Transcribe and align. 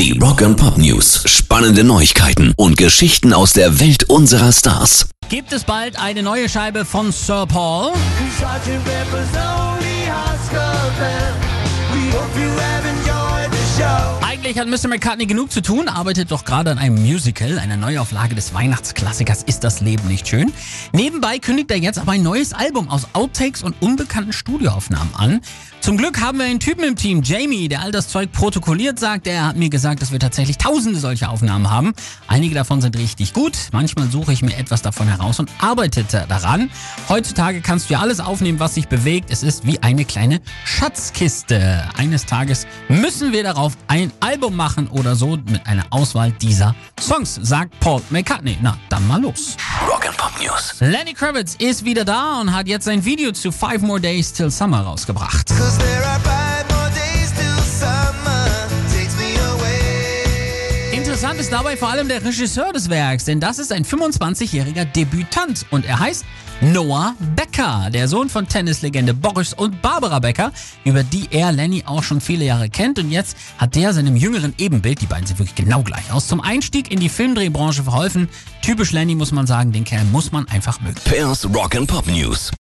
Die 0.00 0.18
Rock 0.18 0.40
and 0.40 0.56
Pop 0.56 0.78
News. 0.78 1.24
Spannende 1.26 1.84
Neuigkeiten 1.84 2.54
und 2.56 2.78
Geschichten 2.78 3.34
aus 3.34 3.52
der 3.52 3.80
Welt 3.80 4.04
unserer 4.04 4.50
Stars. 4.50 5.10
Gibt 5.28 5.52
es 5.52 5.64
bald 5.64 6.00
eine 6.00 6.22
neue 6.22 6.48
Scheibe 6.48 6.86
von 6.86 7.12
Sir 7.12 7.44
Paul? 7.46 7.92
Eigentlich 14.22 14.58
hat 14.58 14.68
Mr. 14.68 14.88
McCartney 14.88 15.26
genug 15.26 15.52
zu 15.52 15.60
tun, 15.60 15.86
arbeitet 15.86 16.30
doch 16.30 16.46
gerade 16.46 16.70
an 16.70 16.78
einem 16.78 16.94
Musical, 16.94 17.58
einer 17.58 17.76
Neuauflage 17.76 18.34
des 18.34 18.54
Weihnachtsklassikers 18.54 19.42
Ist 19.42 19.64
das 19.64 19.82
Leben 19.82 20.08
nicht 20.08 20.26
schön? 20.26 20.50
Nebenbei 20.94 21.38
kündigt 21.38 21.70
er 21.70 21.76
jetzt 21.76 21.98
aber 21.98 22.12
ein 22.12 22.22
neues 22.22 22.54
Album 22.54 22.88
aus 22.88 23.06
Outtakes 23.12 23.62
und 23.62 23.76
unbekannten 23.80 24.32
Studioaufnahmen 24.32 25.14
an. 25.14 25.40
Zum 25.80 25.96
Glück 25.96 26.20
haben 26.20 26.38
wir 26.38 26.44
einen 26.44 26.60
Typen 26.60 26.84
im 26.84 26.94
Team, 26.94 27.22
Jamie, 27.22 27.66
der 27.66 27.80
all 27.80 27.90
das 27.90 28.08
Zeug 28.08 28.32
protokolliert, 28.32 28.98
sagt 28.98 29.26
er. 29.26 29.46
Hat 29.46 29.56
mir 29.56 29.70
gesagt, 29.70 30.02
dass 30.02 30.12
wir 30.12 30.18
tatsächlich 30.18 30.58
tausende 30.58 30.98
solcher 30.98 31.30
Aufnahmen 31.30 31.70
haben. 31.70 31.94
Einige 32.26 32.54
davon 32.54 32.82
sind 32.82 32.98
richtig 32.98 33.32
gut. 33.32 33.56
Manchmal 33.72 34.10
suche 34.10 34.30
ich 34.34 34.42
mir 34.42 34.54
etwas 34.58 34.82
davon 34.82 35.08
heraus 35.08 35.40
und 35.40 35.50
arbeite 35.58 36.04
daran. 36.04 36.70
Heutzutage 37.08 37.62
kannst 37.62 37.88
du 37.88 37.94
ja 37.94 38.00
alles 38.00 38.20
aufnehmen, 38.20 38.60
was 38.60 38.74
sich 38.74 38.88
bewegt. 38.88 39.30
Es 39.30 39.42
ist 39.42 39.64
wie 39.64 39.82
eine 39.82 40.04
kleine 40.04 40.42
Schatzkiste. 40.66 41.88
Eines 41.96 42.26
Tages 42.26 42.66
müssen 42.88 43.32
wir 43.32 43.42
darauf 43.42 43.72
ein 43.88 44.12
Album 44.20 44.56
machen 44.56 44.86
oder 44.86 45.16
so 45.16 45.38
mit 45.48 45.66
einer 45.66 45.86
Auswahl 45.88 46.30
dieser 46.30 46.74
Songs, 47.00 47.40
sagt 47.42 47.80
Paul 47.80 48.02
McCartney. 48.10 48.58
Na, 48.60 48.76
dann 48.90 49.08
mal 49.08 49.22
los. 49.22 49.56
Rock 49.88 49.99
and 50.10 50.18
Pop 50.18 50.32
News. 50.40 50.74
Lenny 50.80 51.14
Kravitz 51.14 51.54
ist 51.56 51.84
wieder 51.84 52.04
da 52.04 52.40
und 52.40 52.54
hat 52.54 52.66
jetzt 52.66 52.84
sein 52.84 53.04
Video 53.04 53.32
zu 53.32 53.52
Five 53.52 53.82
More 53.82 54.00
Days 54.00 54.32
Till 54.32 54.50
Summer 54.50 54.80
rausgebracht. 54.80 55.50
Interessant 61.20 61.40
ist 61.42 61.52
dabei 61.52 61.76
vor 61.76 61.90
allem 61.90 62.08
der 62.08 62.24
Regisseur 62.24 62.72
des 62.72 62.88
Werks, 62.88 63.26
denn 63.26 63.40
das 63.40 63.58
ist 63.58 63.74
ein 63.74 63.84
25-jähriger 63.84 64.86
Debütant 64.86 65.66
und 65.70 65.84
er 65.84 65.98
heißt 65.98 66.24
Noah 66.62 67.14
Becker, 67.36 67.90
der 67.92 68.08
Sohn 68.08 68.30
von 68.30 68.48
Tennislegende 68.48 69.12
Boris 69.12 69.52
und 69.52 69.82
Barbara 69.82 70.20
Becker, 70.20 70.50
über 70.82 71.02
die 71.02 71.28
er 71.30 71.52
Lenny 71.52 71.82
auch 71.84 72.02
schon 72.02 72.22
viele 72.22 72.46
Jahre 72.46 72.70
kennt 72.70 72.98
und 72.98 73.10
jetzt 73.10 73.36
hat 73.58 73.74
der 73.74 73.92
seinem 73.92 74.16
jüngeren 74.16 74.54
Ebenbild, 74.56 75.02
die 75.02 75.06
beiden 75.06 75.26
sehen 75.26 75.38
wirklich 75.38 75.56
genau 75.56 75.82
gleich 75.82 76.10
aus, 76.10 76.26
zum 76.26 76.40
Einstieg 76.40 76.90
in 76.90 77.00
die 77.00 77.10
Filmdrehbranche 77.10 77.82
verholfen. 77.82 78.30
Typisch 78.62 78.92
Lenny 78.92 79.14
muss 79.14 79.30
man 79.30 79.46
sagen, 79.46 79.72
den 79.72 79.84
Kerl 79.84 80.06
muss 80.06 80.32
man 80.32 80.48
einfach 80.48 80.80
mögen. 80.80 80.96
Pairs 81.04 81.46
Rock 81.54 81.76
and 81.76 81.86
Pop 81.86 82.06
News. 82.06 82.50